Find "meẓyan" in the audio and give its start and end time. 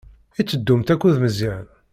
1.23-1.67